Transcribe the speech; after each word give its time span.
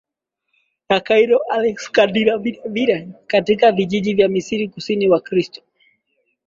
ya 0.89 0.99
Kairo 1.05 1.37
na 1.47 1.55
Aleksandriavilevile 1.55 3.07
katika 3.27 3.71
vijiji 3.71 4.13
vya 4.13 4.27
Misri 4.29 4.69
Kusini 4.69 5.09
Wakristo 5.09 5.61